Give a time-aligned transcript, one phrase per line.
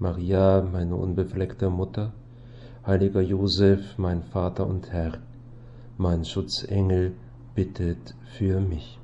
[0.00, 2.12] Maria, meine unbefleckte Mutter,
[2.86, 5.14] heiliger Josef, mein Vater und Herr,
[5.96, 7.14] mein Schutzengel,
[7.56, 9.00] bittet für mich.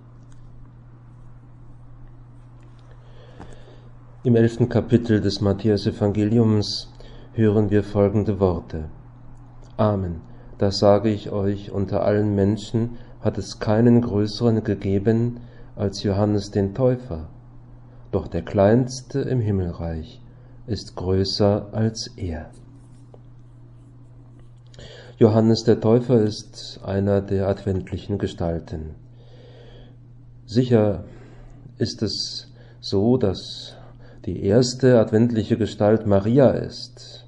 [4.22, 6.92] Im elften Kapitel des Matthäus-Evangeliums
[7.32, 8.84] hören wir folgende Worte.
[9.76, 10.20] Amen,
[10.58, 15.40] das sage ich euch, unter allen Menschen hat es keinen größeren gegeben
[15.74, 17.26] als Johannes den Täufer,
[18.12, 20.20] doch der Kleinste im Himmelreich
[20.66, 22.50] ist größer als er.
[25.18, 28.96] Johannes der Täufer ist einer der adventlichen Gestalten.
[30.46, 31.04] Sicher
[31.78, 33.76] ist es so, dass
[34.24, 37.26] die erste adventliche Gestalt Maria ist.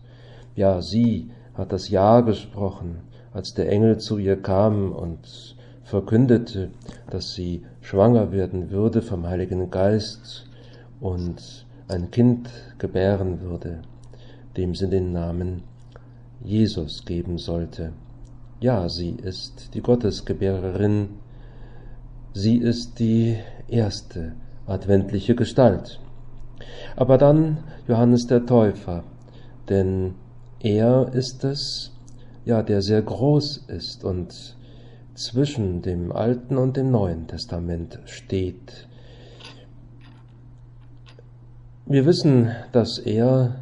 [0.54, 3.00] Ja, sie hat das Ja gesprochen,
[3.32, 6.70] als der Engel zu ihr kam und verkündete,
[7.10, 10.46] dass sie schwanger werden würde vom Heiligen Geist
[11.00, 13.82] und ein Kind gebären würde,
[14.56, 15.62] dem sie den Namen
[16.42, 17.92] Jesus geben sollte.
[18.60, 21.08] Ja, sie ist die Gottesgebärerin,
[22.32, 23.36] sie ist die
[23.68, 24.32] erste
[24.66, 26.00] adventliche Gestalt.
[26.96, 29.04] Aber dann Johannes der Täufer,
[29.68, 30.14] denn
[30.60, 31.92] er ist es,
[32.44, 34.56] ja, der sehr groß ist und
[35.14, 38.88] zwischen dem Alten und dem Neuen Testament steht,
[41.86, 43.54] wir wissen, dass er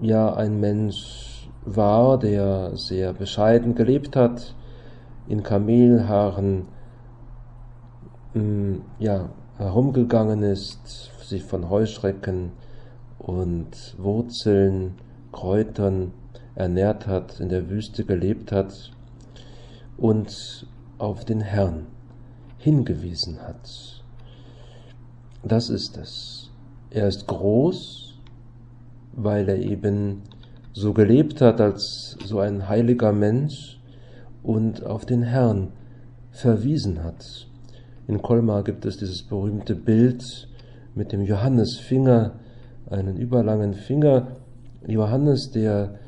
[0.00, 4.54] ja ein Mensch war, der sehr bescheiden gelebt hat,
[5.28, 6.68] in Kamelhaaren
[8.32, 12.52] mm, ja, herumgegangen ist, sich von Heuschrecken
[13.18, 14.94] und Wurzeln,
[15.32, 16.12] Kräutern
[16.54, 18.92] ernährt hat, in der Wüste gelebt hat
[19.98, 21.86] und auf den Herrn
[22.56, 24.02] hingewiesen hat.
[25.42, 26.45] Das ist es.
[26.90, 28.14] Er ist groß,
[29.12, 30.22] weil er eben
[30.72, 33.80] so gelebt hat als so ein heiliger Mensch
[34.42, 35.72] und auf den Herrn
[36.30, 37.48] verwiesen hat.
[38.06, 40.48] In Colmar gibt es dieses berühmte Bild
[40.94, 42.34] mit dem Johannesfinger,
[42.88, 44.36] einen überlangen Finger.
[44.86, 45.98] Johannes, der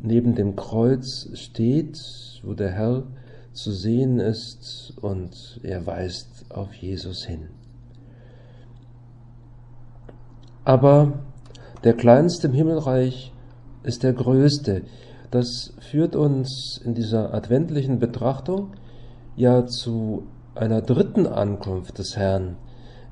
[0.00, 1.98] neben dem Kreuz steht,
[2.44, 3.02] wo der Herr
[3.52, 7.48] zu sehen ist und er weist auf Jesus hin.
[10.68, 11.14] Aber
[11.82, 13.32] der Kleinste im Himmelreich
[13.84, 14.82] ist der Größte.
[15.30, 18.72] Das führt uns in dieser adventlichen Betrachtung
[19.34, 20.24] ja zu
[20.54, 22.58] einer dritten Ankunft des Herrn.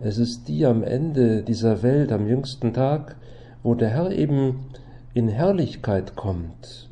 [0.01, 3.17] Es ist die am Ende dieser Welt, am jüngsten Tag,
[3.63, 4.67] wo der Herr eben
[5.15, 6.91] in Herrlichkeit kommt.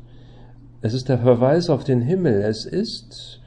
[0.81, 2.41] Es ist der Verweis auf den Himmel.
[2.41, 3.39] Es ist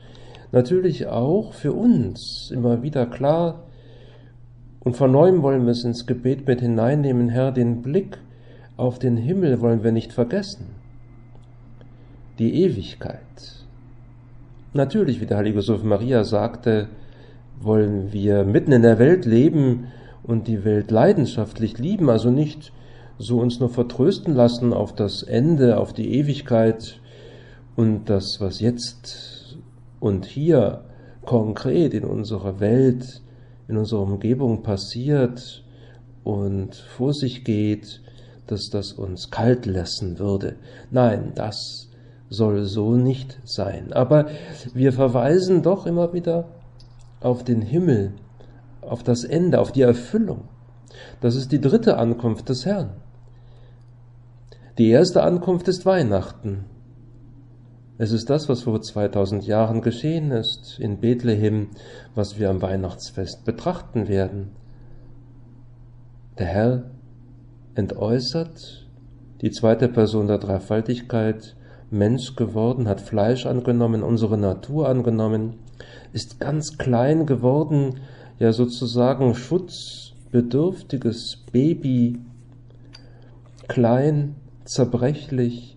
[0.52, 3.64] natürlich auch für uns immer wieder klar,
[4.80, 8.18] und von neuem wollen wir es ins Gebet mit hineinnehmen, Herr, den Blick
[8.76, 10.66] auf den Himmel wollen wir nicht vergessen.
[12.38, 13.20] Die Ewigkeit.
[14.72, 16.88] Natürlich, wie der heilige Josef Maria sagte,
[17.60, 19.88] wollen wir mitten in der Welt leben
[20.22, 22.72] und die Welt leidenschaftlich lieben, also nicht
[23.18, 27.00] so uns nur vertrösten lassen auf das Ende, auf die Ewigkeit
[27.74, 29.58] und das, was jetzt
[29.98, 30.84] und hier
[31.24, 33.22] konkret in unserer Welt
[33.68, 35.64] in unserer Umgebung passiert
[36.24, 38.02] und vor sich geht,
[38.46, 40.56] dass das uns kalt lassen würde.
[40.90, 41.88] Nein, das
[42.30, 43.92] soll so nicht sein.
[43.92, 44.28] Aber
[44.74, 46.48] wir verweisen doch immer wieder
[47.20, 48.12] auf den Himmel,
[48.80, 50.48] auf das Ende, auf die Erfüllung.
[51.20, 52.90] Das ist die dritte Ankunft des Herrn.
[54.78, 56.64] Die erste Ankunft ist Weihnachten.
[58.00, 61.70] Es ist das, was vor 2000 Jahren geschehen ist in Bethlehem,
[62.14, 64.52] was wir am Weihnachtsfest betrachten werden.
[66.38, 66.84] Der Herr
[67.74, 68.86] entäußert,
[69.40, 71.56] die zweite Person der Dreifaltigkeit,
[71.90, 75.54] Mensch geworden, hat Fleisch angenommen, unsere Natur angenommen,
[76.12, 77.96] ist ganz klein geworden,
[78.38, 82.20] ja sozusagen schutzbedürftiges Baby,
[83.66, 85.76] klein, zerbrechlich,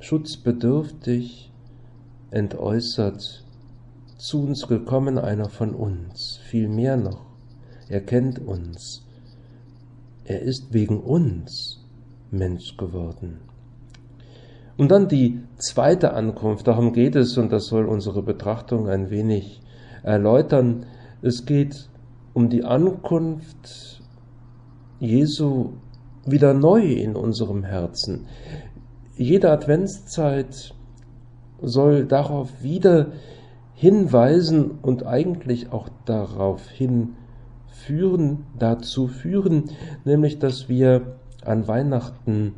[0.00, 1.48] schutzbedürftig,
[2.32, 3.44] entäußert,
[4.16, 7.26] zu uns gekommen, einer von uns, viel mehr noch.
[7.88, 9.06] Er kennt uns.
[10.24, 11.84] er ist wegen uns
[12.30, 13.40] Mensch geworden.
[14.76, 19.60] Und dann die zweite Ankunft, darum geht es und das soll unsere Betrachtung ein wenig
[20.02, 20.86] erläutern.
[21.20, 21.90] Es geht
[22.32, 24.02] um die Ankunft
[24.98, 25.74] Jesu
[26.24, 28.26] wieder neu in unserem Herzen.
[29.16, 30.74] Jede Adventszeit
[31.62, 33.08] soll darauf wieder
[33.74, 39.70] hinweisen und eigentlich auch darauf hinführen, dazu führen,
[40.04, 42.54] nämlich dass wir an Weihnachten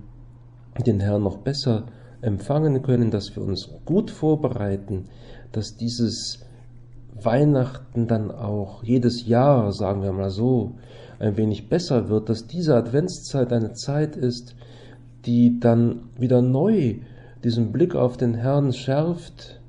[0.87, 1.85] den Herrn noch besser
[2.21, 5.05] empfangen können, dass wir uns gut vorbereiten,
[5.53, 6.41] dass dieses
[7.15, 10.73] Weihnachten dann auch jedes Jahr, sagen wir mal so,
[11.19, 14.57] ein wenig besser wird, dass diese Adventszeit eine Zeit ist,
[15.27, 16.97] die dann wieder neu
[17.45, 19.61] diesen Blick auf den Herrn schärft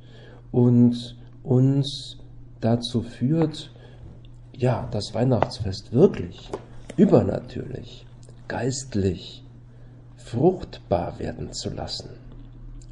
[0.51, 2.17] und uns
[2.61, 3.71] dazu führt,
[4.53, 6.49] ja, das Weihnachtsfest wirklich
[6.95, 8.05] übernatürlich,
[8.47, 9.43] geistlich,
[10.15, 12.09] fruchtbar werden zu lassen.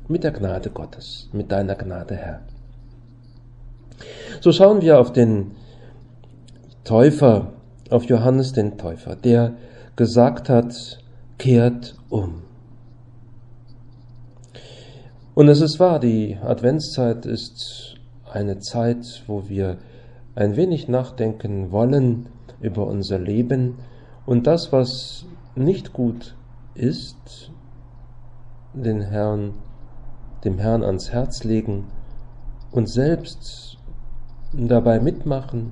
[0.09, 2.41] Mit der Gnade Gottes, mit deiner Gnade, Herr.
[4.41, 5.51] So schauen wir auf den
[6.83, 7.53] Täufer,
[7.89, 9.53] auf Johannes den Täufer, der
[9.95, 10.99] gesagt hat,
[11.37, 12.41] kehrt um.
[15.35, 17.95] Und es ist wahr, die Adventszeit ist
[18.31, 19.77] eine Zeit, wo wir
[20.35, 22.27] ein wenig nachdenken wollen
[22.61, 23.79] über unser Leben.
[24.27, 25.25] Und das, was
[25.55, 26.35] nicht gut
[26.75, 27.51] ist,
[28.73, 29.55] den Herrn,
[30.43, 31.85] dem Herrn ans Herz legen
[32.71, 33.79] und selbst
[34.53, 35.71] dabei mitmachen,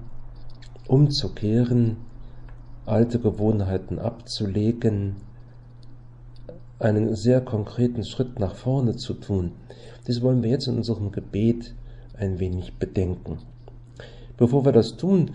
[0.88, 1.98] umzukehren,
[2.88, 5.18] alte Gewohnheiten abzulegen,
[6.82, 9.52] einen sehr konkreten Schritt nach vorne zu tun.
[10.08, 11.76] Dies wollen wir jetzt in unserem Gebet
[12.18, 13.40] ein wenig bedenken.
[14.38, 15.32] Bevor wir das tun,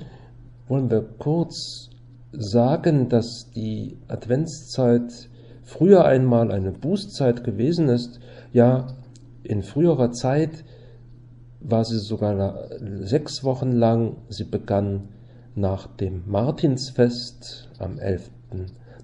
[0.68, 1.90] wollen wir kurz
[2.32, 5.28] sagen, dass die Adventszeit
[5.62, 8.20] früher einmal eine Bußzeit gewesen ist.
[8.52, 8.88] Ja,
[9.42, 10.64] in früherer Zeit
[11.60, 12.68] war sie sogar
[13.00, 14.16] sechs Wochen lang.
[14.28, 15.08] Sie begann
[15.54, 18.30] nach dem Martinsfest am 11.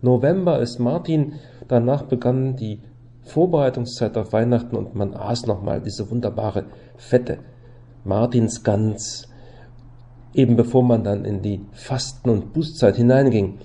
[0.02, 1.34] November ist Martin.
[1.72, 2.80] Danach begann die
[3.22, 6.66] Vorbereitungszeit auf Weihnachten und man aß nochmal diese wunderbare
[6.98, 7.38] fette
[8.04, 9.26] Martinsgans,
[10.34, 13.58] eben bevor man dann in die Fasten- und Bußzeit hineinging.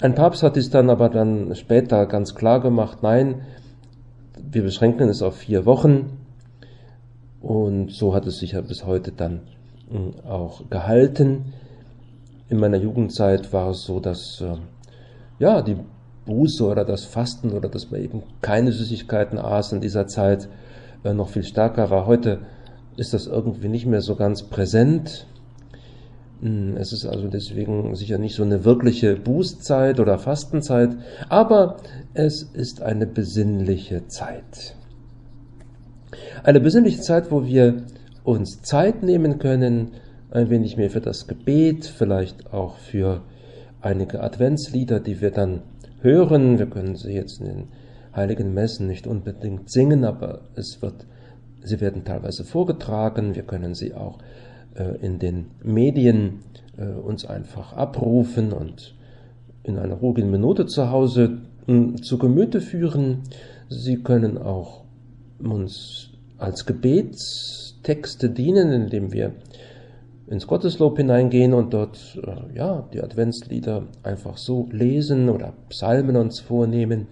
[0.00, 3.42] Ein Papst hat es dann aber dann später ganz klar gemacht, nein,
[4.50, 6.18] wir beschränken es auf vier Wochen
[7.42, 9.42] und so hat es sich ja bis heute dann
[9.90, 11.52] hm, auch gehalten.
[12.48, 14.56] In meiner Jugendzeit war es so, dass äh,
[15.38, 15.76] ja die
[16.28, 20.48] Buße oder das Fasten oder dass man eben keine Süßigkeiten aß in dieser Zeit
[21.02, 22.06] äh, noch viel stärker war.
[22.06, 22.40] Heute
[22.96, 25.26] ist das irgendwie nicht mehr so ganz präsent.
[26.42, 30.90] Hm, es ist also deswegen sicher nicht so eine wirkliche Bußzeit oder Fastenzeit,
[31.30, 31.78] aber
[32.12, 34.76] es ist eine besinnliche Zeit.
[36.44, 37.84] Eine besinnliche Zeit, wo wir
[38.22, 39.92] uns Zeit nehmen können,
[40.30, 43.22] ein wenig mehr für das Gebet, vielleicht auch für
[43.80, 45.62] einige Adventslieder, die wir dann
[46.00, 46.58] hören.
[46.58, 47.68] Wir können sie jetzt in den
[48.14, 51.06] heiligen Messen nicht unbedingt singen, aber es wird,
[51.62, 53.34] sie werden teilweise vorgetragen.
[53.34, 54.18] Wir können sie auch
[54.74, 56.40] äh, in den Medien
[56.76, 58.94] äh, uns einfach abrufen und
[59.62, 63.22] in einer ruhigen Minute zu Hause äh, zu Gemüte führen.
[63.68, 64.84] Sie können auch
[65.38, 69.32] uns als Gebetstexte dienen, indem wir
[70.30, 76.40] ins Gotteslob hineingehen und dort äh, ja die Adventslieder einfach so lesen oder Psalmen uns
[76.40, 77.06] vornehmen,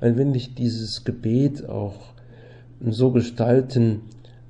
[0.00, 1.94] ein wenig dieses Gebet auch
[2.80, 4.02] so gestalten,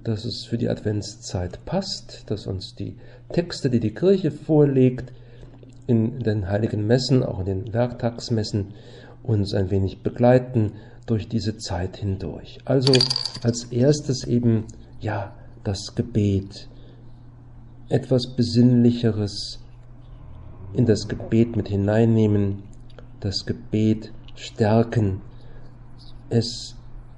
[0.04, 2.96] dass es für die Adventszeit passt, dass uns die
[3.32, 5.12] Texte, die die Kirche vorlegt,
[5.86, 8.68] in den heiligen Messen, auch in den Werktagsmessen,
[9.22, 10.72] uns ein wenig begleiten
[11.06, 12.58] durch diese Zeit hindurch.
[12.64, 12.92] Also
[13.42, 14.66] als erstes eben,
[15.00, 16.68] ja, das Gebet,
[17.90, 19.58] etwas Besinnlicheres
[20.72, 22.62] in das Gebet mit hineinnehmen,
[23.18, 25.20] das Gebet stärken,
[26.30, 26.76] es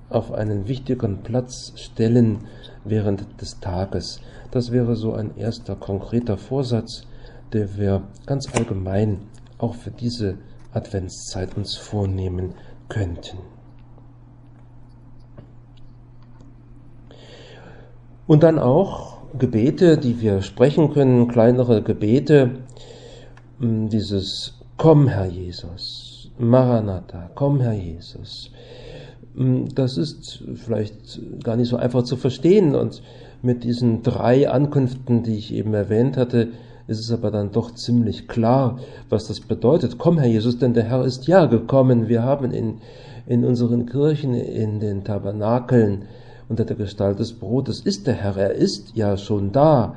[0.08, 2.38] auf einen wichtigeren Platz stellen
[2.84, 4.20] während des Tages.
[4.50, 7.06] Das wäre so ein erster konkreter Vorsatz,
[7.52, 9.20] der wir ganz allgemein
[9.58, 10.38] auch für diese
[10.72, 12.54] Adventszeit uns vornehmen
[12.88, 13.38] könnten.
[18.26, 22.50] Und dann auch Gebete, die wir sprechen können, kleinere Gebete,
[23.58, 28.50] hm, dieses Komm, Herr Jesus, Maranatha, komm, Herr Jesus.
[29.36, 33.02] Hm, das ist vielleicht gar nicht so einfach zu verstehen und
[33.42, 36.48] mit diesen drei Ankünften, die ich eben erwähnt hatte,
[36.86, 39.98] ist es aber dann doch ziemlich klar, was das bedeutet.
[39.98, 42.08] Komm, Herr Jesus, denn der Herr ist ja gekommen.
[42.08, 42.78] Wir haben in,
[43.26, 46.06] in unseren Kirchen, in den Tabernakeln
[46.52, 48.36] unter der Gestalt des Brotes ist der Herr.
[48.36, 49.96] Er ist ja schon da.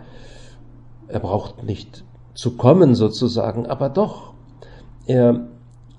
[1.09, 4.33] Er braucht nicht zu kommen sozusagen, aber doch.
[5.05, 5.47] Er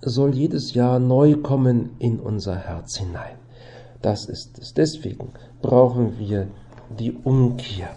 [0.00, 3.36] soll jedes Jahr neu kommen in unser Herz hinein.
[4.00, 4.72] Das ist es.
[4.72, 5.28] Deswegen
[5.60, 6.48] brauchen wir
[6.98, 7.90] die Umkehr.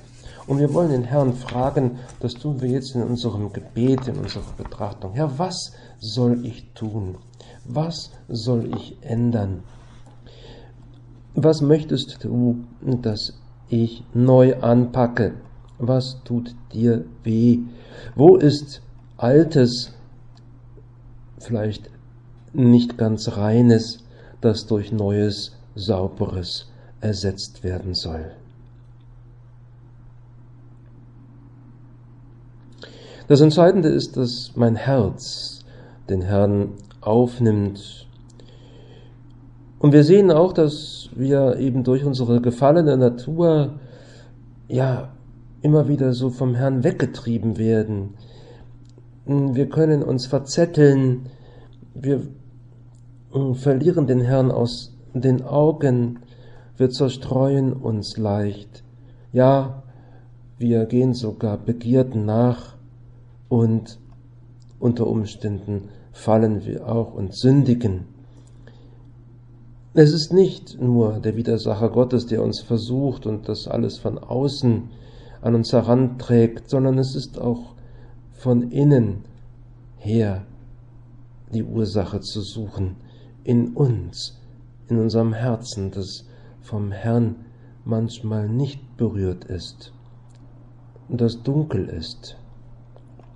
[0.45, 4.51] Und wir wollen den Herrn fragen, das tun wir jetzt in unserem Gebet, in unserer
[4.57, 5.13] Betrachtung.
[5.13, 7.15] Herr, was soll ich tun?
[7.63, 9.63] Was soll ich ändern?
[11.35, 13.33] Was möchtest du, dass
[13.69, 15.35] ich neu anpacke?
[15.77, 17.59] Was tut dir weh?
[18.15, 18.81] Wo ist
[19.17, 19.93] Altes,
[21.37, 21.89] vielleicht
[22.53, 24.03] nicht ganz Reines,
[24.41, 28.31] das durch Neues, Sauberes ersetzt werden soll?
[33.29, 35.63] Das Entscheidende ist, dass mein Herz
[36.09, 38.07] den Herrn aufnimmt.
[39.79, 43.79] Und wir sehen auch, dass wir eben durch unsere gefallene Natur
[44.67, 45.09] ja
[45.61, 48.15] immer wieder so vom Herrn weggetrieben werden.
[49.25, 51.27] Wir können uns verzetteln,
[51.93, 52.21] wir
[53.33, 56.19] äh, verlieren den Herrn aus den Augen,
[56.77, 58.83] wir zerstreuen uns leicht.
[59.31, 59.83] Ja,
[60.57, 62.75] wir gehen sogar Begierden nach
[63.47, 63.99] und
[64.79, 68.18] unter Umständen fallen wir auch und sündigen.
[70.01, 74.83] Es ist nicht nur der Widersacher Gottes, der uns versucht und das alles von außen
[75.41, 77.75] an uns heranträgt, sondern es ist auch
[78.31, 79.25] von innen
[79.97, 80.45] her
[81.53, 82.95] die Ursache zu suchen,
[83.43, 84.39] in uns,
[84.87, 86.23] in unserem Herzen, das
[86.61, 87.35] vom Herrn
[87.83, 89.91] manchmal nicht berührt ist,
[91.09, 92.37] das dunkel ist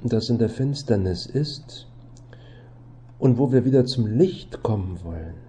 [0.01, 1.87] das in der Finsternis ist
[3.19, 5.42] und wo wir wieder zum Licht kommen wollen.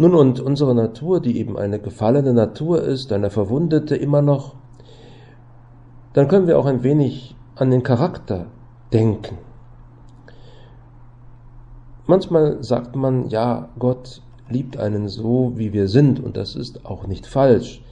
[0.00, 4.54] Nun und unsere Natur, die eben eine gefallene Natur ist, eine verwundete immer noch,
[6.14, 8.46] dann können wir auch ein wenig an den Charakter
[8.94, 9.36] denken.
[12.06, 17.06] Manchmal sagt man, ja, Gott liebt einen so, wie wir sind, und das ist auch
[17.06, 17.84] nicht falsch.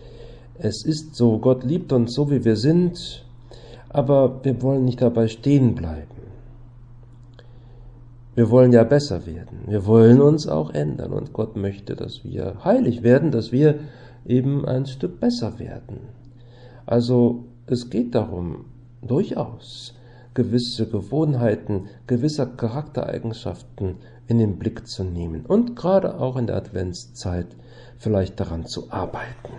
[0.54, 3.26] Es ist so, Gott liebt uns so, wie wir sind,
[3.90, 6.17] aber wir wollen nicht dabei stehen bleiben.
[8.38, 9.64] Wir wollen ja besser werden.
[9.66, 13.80] Wir wollen uns auch ändern und Gott möchte, dass wir heilig werden, dass wir
[14.24, 15.98] eben ein Stück besser werden.
[16.86, 18.66] Also es geht darum,
[19.02, 19.92] durchaus
[20.34, 23.96] gewisse Gewohnheiten, gewisse Charaktereigenschaften
[24.28, 27.48] in den Blick zu nehmen und gerade auch in der Adventszeit
[27.96, 29.52] vielleicht daran zu arbeiten.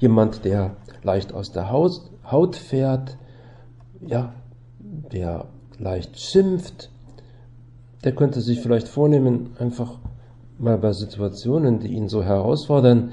[0.00, 3.16] Jemand, der leicht aus der Haut fährt,
[4.02, 4.34] ja,
[4.80, 5.46] der
[5.80, 6.90] leicht schimpft,
[8.04, 9.98] der könnte sich vielleicht vornehmen, einfach
[10.58, 13.12] mal bei Situationen, die ihn so herausfordern,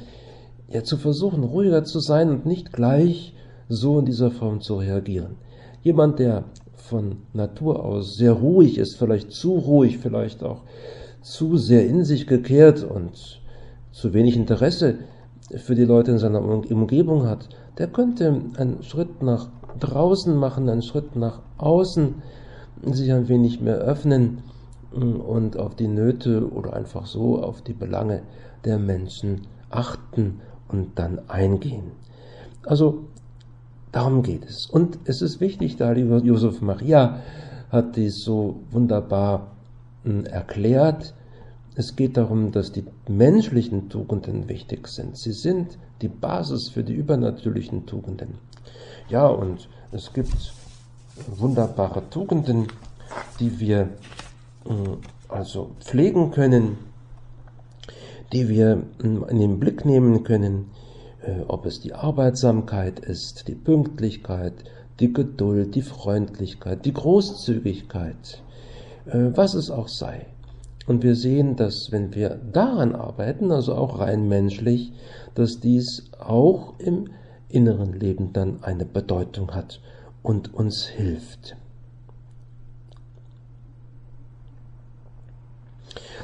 [0.67, 3.33] ja zu versuchen, ruhiger zu sein und nicht gleich
[3.69, 5.37] so in dieser Form zu reagieren.
[5.81, 6.43] Jemand, der
[6.75, 10.61] von Natur aus sehr ruhig ist, vielleicht zu ruhig, vielleicht auch
[11.21, 13.41] zu sehr in sich gekehrt und
[13.91, 14.99] zu wenig Interesse
[15.55, 20.81] für die Leute in seiner Umgebung hat, der könnte einen Schritt nach draußen machen, einen
[20.81, 22.15] Schritt nach außen,
[22.83, 24.39] sich ein wenig mehr öffnen
[24.93, 28.21] mm, und auf die Nöte oder einfach so auf die Belange
[28.65, 31.91] der Menschen achten und dann eingehen.
[32.63, 33.05] Also
[33.91, 34.65] darum geht es.
[34.65, 37.21] Und es ist wichtig, da lieber Josef Maria
[37.69, 39.51] hat dies so wunderbar
[40.03, 41.13] mm, erklärt,
[41.79, 45.15] es geht darum, dass die menschlichen Tugenden wichtig sind.
[45.15, 48.39] Sie sind die Basis für die übernatürlichen Tugenden.
[49.09, 50.53] Ja, und es gibt
[51.27, 52.67] wunderbare Tugenden,
[53.39, 53.89] die wir
[54.65, 54.73] äh,
[55.29, 56.77] also pflegen können,
[58.33, 60.71] die wir äh, in den Blick nehmen können,
[61.21, 64.53] äh, ob es die Arbeitsamkeit ist, die Pünktlichkeit,
[64.99, 68.41] die Geduld, die Freundlichkeit, die Großzügigkeit,
[69.05, 70.25] was es auch sei.
[70.87, 74.91] Und wir sehen, dass wenn wir daran arbeiten, also auch rein menschlich,
[75.35, 77.11] dass dies auch im
[77.47, 79.79] inneren Leben dann eine Bedeutung hat
[80.27, 81.55] und uns hilft.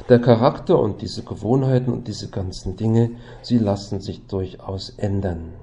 [0.09, 5.53] Der Charakter und diese Gewohnheiten und diese ganzen Dinge, sie lassen sich durchaus ändern.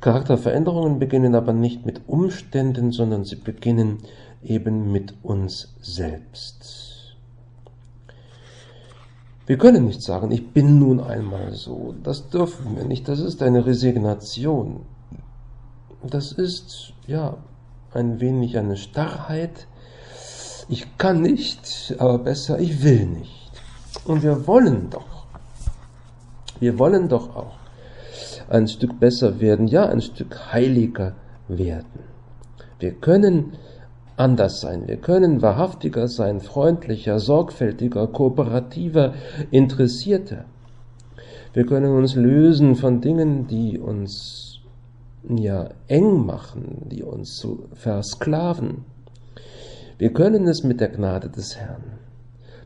[0.00, 3.98] Charakterveränderungen beginnen aber nicht mit Umständen, sondern sie beginnen
[4.44, 7.16] eben mit uns selbst.
[9.46, 11.96] Wir können nicht sagen, ich bin nun einmal so.
[12.04, 13.08] Das dürfen wir nicht.
[13.08, 14.82] Das ist eine Resignation.
[16.04, 17.38] das ist ja
[17.94, 19.66] ein wenig eine Starrheit.
[20.68, 23.50] Ich kann nicht, aber besser, ich will nicht.
[24.04, 25.26] Und wir wollen doch,
[26.60, 27.56] wir wollen doch auch
[28.50, 31.14] ein Stück besser werden, ja, ein Stück heiliger
[31.48, 32.04] werden.
[32.78, 33.54] Wir können
[34.16, 34.86] anders sein.
[34.86, 39.14] Wir können wahrhaftiger sein, freundlicher, sorgfältiger, kooperativer,
[39.50, 40.44] interessierter.
[41.54, 44.47] Wir können uns lösen von Dingen, die uns
[45.28, 48.84] ja eng machen, die uns zu versklaven.
[49.98, 51.98] Wir können es mit der Gnade des Herrn.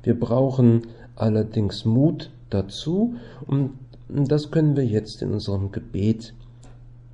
[0.02, 3.14] Wir brauchen allerdings Mut dazu
[3.46, 3.78] und
[4.08, 6.34] das können wir jetzt in unserem Gebet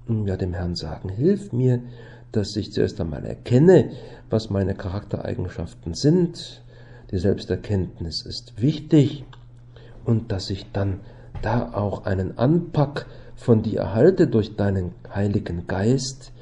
[0.08, 1.08] ja dem Herrn sagen.
[1.08, 1.80] Hilf mir,
[2.32, 3.90] dass ich zuerst einmal erkenne,
[4.30, 6.62] was meine Charaktereigenschaften sind.
[7.10, 9.24] Die Selbsterkenntnis ist wichtig
[10.04, 11.00] und dass ich dann
[11.42, 13.06] da auch einen Anpack
[13.38, 16.32] von dir erhalte durch deinen Heiligen Geist,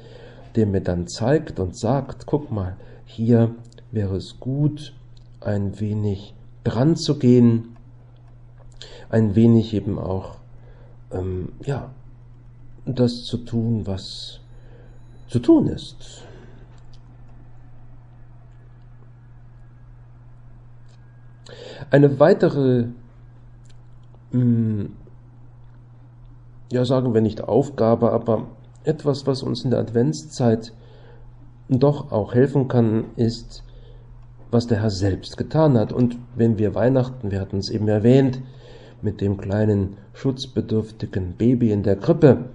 [0.55, 2.75] der mir dann zeigt und sagt, guck mal,
[3.05, 3.55] hier
[3.91, 4.93] wäre es gut,
[5.39, 7.77] ein wenig dran zu gehen,
[9.09, 10.37] ein wenig eben auch,
[11.11, 11.91] ähm, ja,
[12.85, 14.39] das zu tun, was
[15.27, 16.23] zu tun ist.
[21.91, 22.87] Eine weitere,
[24.31, 24.95] hm,
[26.71, 28.47] ja sagen wir nicht Aufgabe, aber
[28.83, 30.73] etwas, was uns in der Adventszeit
[31.69, 33.63] doch auch helfen kann, ist,
[34.51, 35.91] was der Herr selbst getan hat.
[35.91, 38.41] Und wenn wir Weihnachten, wir hatten es eben erwähnt,
[39.01, 42.45] mit dem kleinen schutzbedürftigen Baby in der Krippe,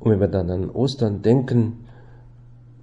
[0.00, 1.84] und wenn wir dann an Ostern denken,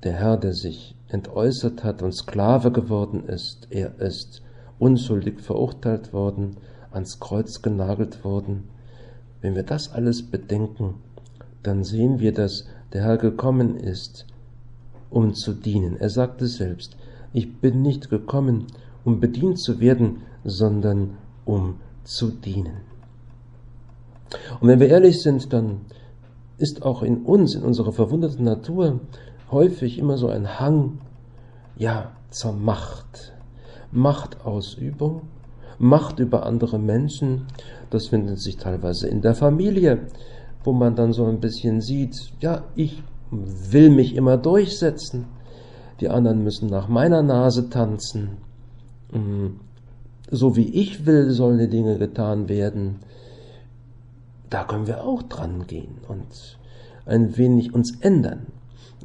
[0.03, 4.41] der Herr, der sich entäußert hat und Sklave geworden ist, er ist
[4.77, 6.55] unschuldig verurteilt worden,
[6.91, 8.69] ans Kreuz genagelt worden.
[9.41, 10.95] Wenn wir das alles bedenken,
[11.63, 14.25] dann sehen wir, dass der Herr gekommen ist,
[15.09, 15.97] um zu dienen.
[15.97, 16.97] Er sagte selbst,
[17.33, 18.67] ich bin nicht gekommen,
[19.03, 22.81] um bedient zu werden, sondern um zu dienen.
[24.59, 25.81] Und wenn wir ehrlich sind, dann
[26.57, 28.99] ist auch in uns, in unserer verwundeten Natur,
[29.51, 30.99] häufig immer so ein Hang,
[31.77, 33.33] ja, zur Macht.
[33.91, 35.21] Machtausübung,
[35.79, 37.47] Macht über andere Menschen,
[37.89, 40.07] das findet sich teilweise in der Familie,
[40.63, 45.25] wo man dann so ein bisschen sieht, ja, ich will mich immer durchsetzen,
[46.01, 48.37] die anderen müssen nach meiner Nase tanzen,
[49.11, 49.47] mm,
[50.31, 52.99] so wie ich will, sollen die Dinge getan werden.
[54.49, 56.57] Da können wir auch dran gehen und
[57.05, 58.47] ein wenig uns ändern.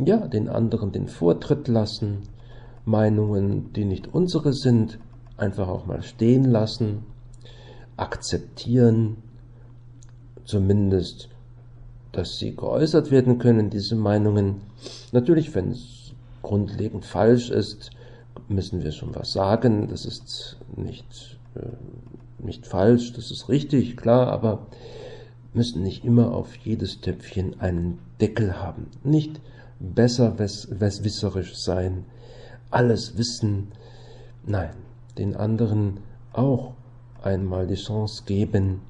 [0.05, 2.23] Ja, den anderen den Vortritt lassen,
[2.85, 4.99] Meinungen, die nicht unsere sind,
[5.37, 7.05] einfach auch mal stehen lassen,
[7.97, 9.17] akzeptieren,
[10.45, 11.29] zumindest,
[12.13, 14.63] dass sie geäußert werden können, diese Meinungen.
[15.13, 17.91] Natürlich, wenn es grundlegend falsch ist,
[18.49, 19.89] müssen wir schon was sagen.
[19.89, 24.67] Das ist nicht, äh, nicht falsch, das ist richtig, klar, aber
[25.55, 28.89] müssen nicht immer auf jedes Töpfchen einen Deckel haben.
[29.03, 29.41] Nicht
[29.81, 32.05] besser wisserisch sein,
[32.71, 33.69] alles wissen.
[34.47, 34.71] Nein,
[35.19, 36.01] den anderen
[36.33, 36.75] auch
[37.23, 38.81] einmal die Chance geben,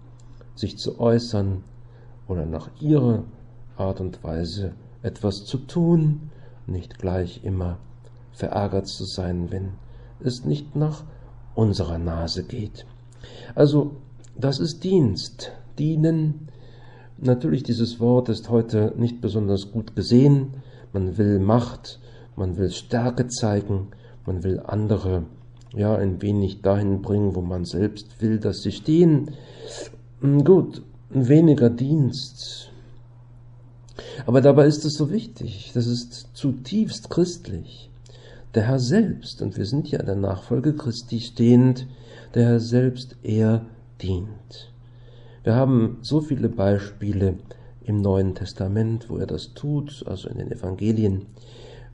[0.55, 1.63] sich zu äußern
[2.29, 3.25] oder nach ihrer
[3.77, 6.31] Art und Weise etwas zu tun,
[6.67, 7.79] nicht gleich immer
[8.33, 9.73] verärgert zu sein, wenn
[10.21, 11.05] es nicht nach
[11.55, 12.87] unserer Nase geht.
[13.55, 13.97] Also,
[14.37, 15.53] das ist Dienst.
[15.79, 16.49] Dienen.
[17.19, 20.55] Natürlich, dieses Wort ist heute nicht besonders gut gesehen.
[20.93, 22.01] Man will Macht,
[22.37, 23.89] man will Stärke zeigen,
[24.27, 25.25] man will andere
[25.77, 29.31] ja ein wenig dahin bringen, wo man selbst will, dass sie stehen.
[30.21, 32.71] Hm, gut, weniger Dienst.
[34.27, 37.91] Aber dabei ist es so wichtig, das ist zutiefst christlich.
[38.55, 41.87] Der Herr selbst, und wir sind ja in der Nachfolge Christi stehend,
[42.35, 43.67] der Herr selbst, er
[44.01, 44.73] dient.
[45.43, 47.35] Wir haben so viele Beispiele
[47.83, 51.27] im Neuen Testament, wo er das tut, also in den Evangelien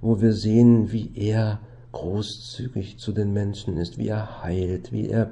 [0.01, 1.61] wo wir sehen, wie er
[1.93, 5.31] großzügig zu den Menschen ist, wie er heilt, wie er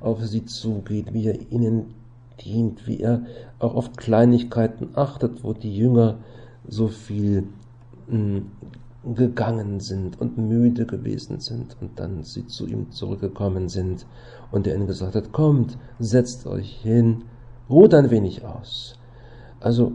[0.00, 1.94] auf sie zugeht, wie er ihnen
[2.44, 3.22] dient, wie er
[3.58, 6.18] auch auf Kleinigkeiten achtet, wo die Jünger
[6.68, 7.44] so viel
[8.08, 8.46] hm,
[9.14, 14.04] gegangen sind und müde gewesen sind und dann sie zu ihm zurückgekommen sind
[14.50, 17.22] und er ihnen gesagt hat, kommt, setzt euch hin,
[17.70, 18.98] ruht ein wenig aus.
[19.60, 19.92] Also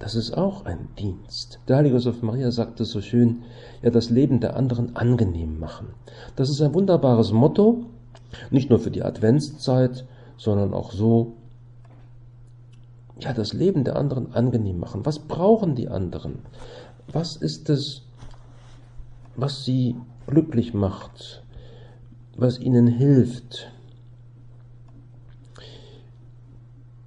[0.00, 1.60] das ist auch ein Dienst.
[1.68, 3.42] Der heilige Josef Maria sagte so schön,
[3.82, 5.88] ja, das Leben der anderen angenehm machen.
[6.34, 7.86] Das ist ein wunderbares Motto,
[8.50, 10.04] nicht nur für die Adventszeit,
[10.36, 11.34] sondern auch so,
[13.20, 15.06] ja, das Leben der anderen angenehm machen.
[15.06, 16.40] Was brauchen die anderen?
[17.12, 18.02] was ist es,
[19.36, 21.42] was sie glücklich macht,
[22.36, 23.70] was ihnen hilft.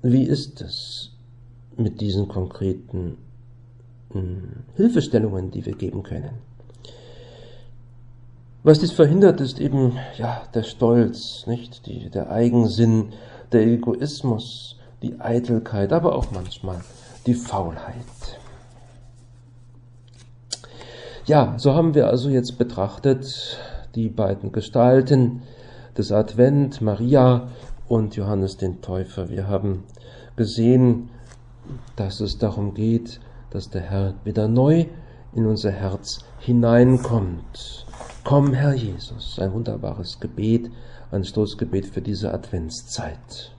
[0.01, 1.12] Wie ist es
[1.77, 3.17] mit diesen konkreten
[4.11, 6.31] hm, Hilfestellungen, die wir geben können?
[8.63, 13.09] Was dies verhindert, ist eben ja der Stolz, nicht die, der Eigensinn,
[13.51, 16.79] der Egoismus, die Eitelkeit, aber auch manchmal
[17.25, 18.05] die Faulheit.
[21.25, 23.57] Ja, so haben wir also jetzt betrachtet
[23.95, 25.43] die beiden Gestalten
[25.97, 27.49] des Advent, Maria
[27.87, 29.29] und Johannes den Täufer.
[29.29, 29.83] Wir haben
[30.35, 31.09] gesehen,
[31.95, 34.85] dass es darum geht, dass der Herr wieder neu
[35.33, 37.85] in unser Herz hineinkommt.
[38.23, 40.69] Komm, Herr Jesus, ein wunderbares Gebet,
[41.11, 43.51] ein Stoßgebet für diese Adventszeit.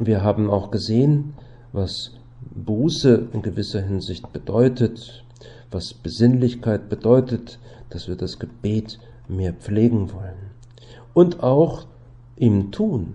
[0.00, 1.34] Wir haben auch gesehen,
[1.72, 5.24] was Buße in gewisser Hinsicht bedeutet,
[5.70, 7.58] was Besinnlichkeit bedeutet,
[7.90, 8.98] dass wir das Gebet
[9.28, 10.50] mehr pflegen wollen.
[11.12, 11.86] Und auch
[12.36, 13.14] im Tun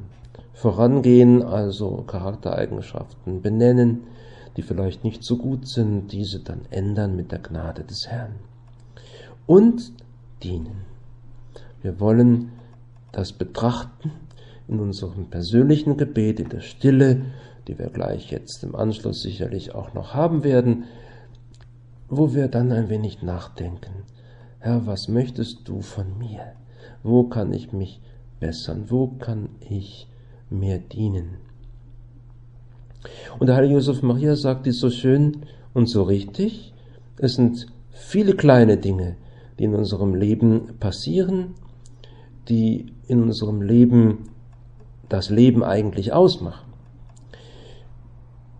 [0.55, 4.05] vorangehen, also Charaktereigenschaften benennen,
[4.55, 8.35] die vielleicht nicht so gut sind, diese dann ändern mit der Gnade des Herrn.
[9.45, 9.91] Und
[10.41, 10.85] dienen.
[11.81, 12.53] Wir wollen
[13.11, 14.11] das betrachten
[14.67, 17.21] in unserem persönlichen Gebet, in der Stille,
[17.67, 20.85] die wir gleich jetzt im Anschluss sicherlich auch noch haben werden,
[22.07, 24.03] wo wir dann ein wenig nachdenken.
[24.59, 26.53] Herr, was möchtest du von mir?
[27.03, 28.01] Wo kann ich mich
[28.39, 28.85] bessern?
[28.87, 30.07] Wo kann ich
[30.49, 31.37] mir dienen?
[33.39, 36.73] Und der heilige Josef Maria sagt dies so schön und so richtig.
[37.17, 39.15] Es sind viele kleine Dinge,
[39.59, 41.55] die in unserem Leben passieren,
[42.49, 44.29] die in unserem Leben
[45.09, 46.73] das Leben eigentlich ausmachen.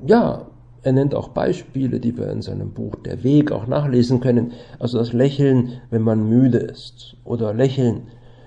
[0.06, 0.48] Ja,
[0.84, 4.52] er nennt auch Beispiele, die wir in seinem Buch Der Weg auch nachlesen können.
[4.78, 7.18] Also das Lächeln, wenn man müde ist.
[7.24, 8.04] Oder Lächeln,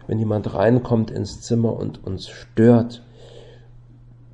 [0.06, 3.02] wenn jemand reinkommt ins Zimmer und uns stört.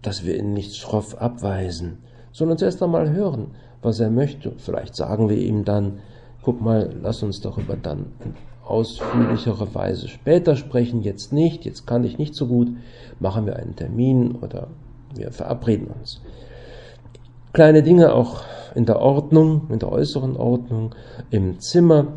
[0.05, 1.99] Dass wir ihn nicht schroff abweisen,
[2.31, 4.53] sondern zuerst einmal hören, was er möchte.
[4.59, 5.99] Vielleicht sagen wir ihm dann,
[6.43, 12.05] guck mal, lass uns darüber dann in ausführlicherer Weise später sprechen, jetzt nicht, jetzt kann
[12.05, 12.69] ich nicht so gut,
[13.19, 14.69] machen wir einen Termin oder
[15.15, 16.21] wir verabreden uns.
[17.53, 18.43] Kleine Dinge auch
[18.75, 20.95] in der Ordnung, in der äußeren Ordnung,
[21.31, 22.15] im Zimmer,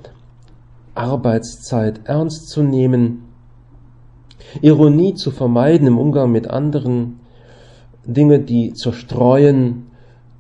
[0.96, 3.24] Arbeitszeit ernst zu nehmen,
[4.62, 7.17] Ironie zu vermeiden im Umgang mit anderen,
[8.08, 9.88] Dinge, die zerstreuen,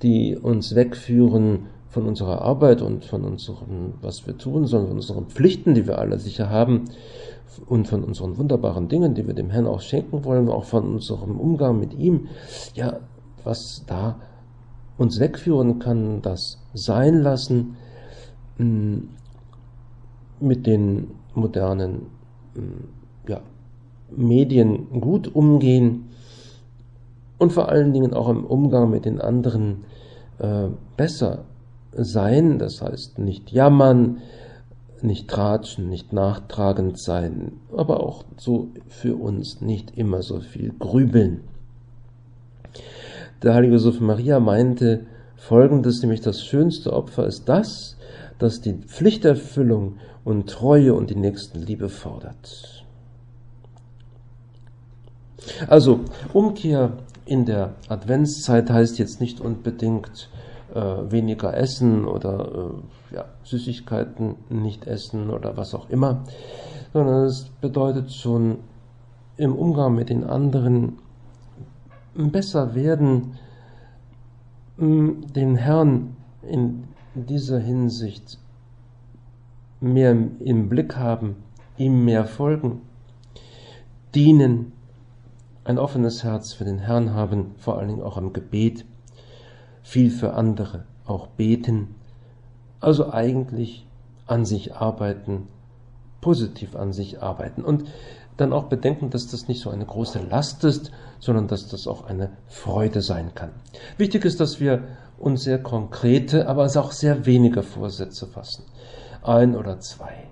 [0.01, 5.25] die uns wegführen von unserer Arbeit und von unserem, was wir tun, sondern von unseren
[5.27, 6.86] Pflichten, die wir alle sicher haben
[7.65, 11.39] und von unseren wunderbaren Dingen, die wir dem Herrn auch schenken wollen, auch von unserem
[11.39, 12.27] Umgang mit ihm,
[12.73, 12.99] ja,
[13.43, 14.19] was da
[14.97, 17.77] uns wegführen kann, das sein lassen,
[18.58, 18.97] mm,
[20.39, 22.08] mit den modernen
[22.56, 23.41] mm, ja,
[24.15, 26.06] Medien gut umgehen
[27.38, 29.86] und vor allen Dingen auch im Umgang mit den anderen
[30.39, 31.45] äh, besser
[31.91, 34.19] sein, das heißt nicht jammern,
[35.02, 41.41] nicht tratschen, nicht nachtragend sein, aber auch so für uns nicht immer so viel grübeln.
[43.43, 47.97] Der heilige Josef Maria meinte folgendes, nämlich das schönste Opfer ist das,
[48.39, 52.84] das die Pflichterfüllung und Treue und die Nächstenliebe fordert.
[55.67, 56.02] Also,
[56.34, 60.29] Umkehr in der Adventszeit heißt jetzt nicht unbedingt
[60.73, 62.71] äh, weniger essen oder
[63.11, 66.23] äh, ja, Süßigkeiten nicht essen oder was auch immer,
[66.93, 68.57] sondern es bedeutet schon
[69.37, 70.97] im Umgang mit den anderen
[72.15, 73.37] besser werden,
[74.79, 78.39] den Herrn in dieser Hinsicht
[79.79, 81.35] mehr im Blick haben,
[81.77, 82.81] ihm mehr folgen,
[84.15, 84.71] dienen,
[85.67, 88.86] ein offenes Herz für den Herrn haben, vor allen Dingen auch im Gebet,
[89.84, 91.95] viel für andere auch beten,
[92.80, 93.86] also eigentlich
[94.25, 95.47] an sich arbeiten,
[96.21, 97.63] positiv an sich arbeiten.
[97.63, 97.86] Und
[98.38, 102.06] dann auch bedenken, dass das nicht so eine große Last ist, sondern dass das auch
[102.06, 103.49] eine Freude sein kann.
[103.97, 104.84] Wichtig ist, dass wir
[105.17, 108.63] uns sehr konkrete, aber auch sehr wenige Vorsätze fassen.
[109.23, 110.27] Ein oder zwei.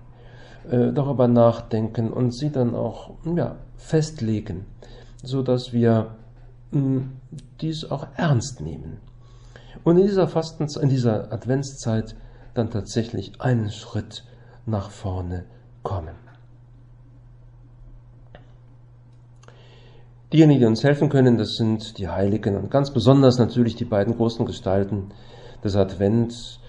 [0.69, 4.65] Äh, darüber nachdenken und sie dann auch ja, festlegen,
[5.27, 6.15] so dass wir
[6.71, 7.11] mh, hm,
[7.61, 8.97] dies auch ernst nehmen.
[9.83, 12.15] Und in dieser Fasten, in dieser Adventszeit
[12.53, 14.23] dann tatsächlich einen Schritt
[14.65, 15.45] nach vorne
[15.83, 16.15] kommen.
[20.33, 24.15] Diejenigen, die uns helfen können, das sind die Heiligen und ganz besonders natürlich die beiden
[24.15, 25.11] großen Gestalten
[25.63, 26.59] des Advents,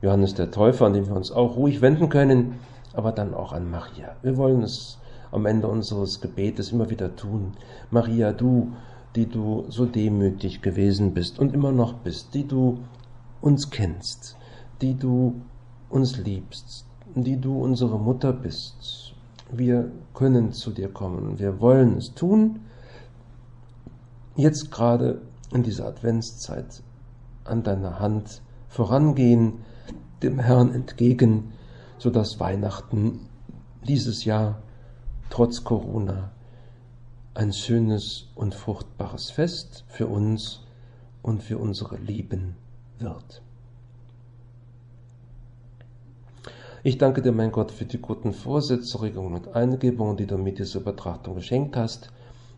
[0.00, 2.60] Johannes der Täufer, an den wir uns auch ruhig wenden können,
[2.94, 4.16] aber dann auch an Maria.
[4.22, 4.98] Wir wollen es
[5.30, 7.52] am Ende unseres Gebetes immer wieder tun.
[7.90, 8.72] Maria, du,
[9.14, 12.78] die du so demütig gewesen bist und immer noch bist, die du
[13.40, 14.36] uns kennst,
[14.80, 15.40] die du
[15.90, 19.14] uns liebst, die du unsere Mutter bist.
[19.50, 22.60] Wir können zu dir kommen, wir wollen es tun,
[24.36, 26.82] jetzt gerade in dieser Adventszeit
[27.44, 29.54] an deiner Hand vorangehen,
[30.22, 31.52] dem Herrn entgegen,
[31.96, 33.20] so dass Weihnachten
[33.86, 34.62] dieses Jahr
[35.30, 36.30] trotz Corona
[37.34, 40.66] ein schönes und fruchtbares Fest für uns
[41.22, 42.56] und für unsere Lieben
[42.98, 43.42] wird.
[46.82, 50.58] Ich danke dir, mein Gott, für die guten Vorsätze, Regungen und Eingebungen, die du mit
[50.58, 52.10] dieser Betrachtung geschenkt hast.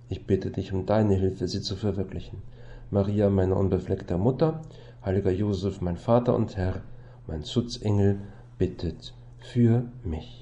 [0.09, 2.43] Ich bitte dich um deine Hilfe, sie zu verwirklichen.
[2.91, 4.63] Maria, meine unbefleckte Mutter,
[5.05, 6.83] heiliger Josef, mein Vater und Herr,
[7.27, 8.21] mein Schutzengel,
[8.59, 10.40] bittet für mich.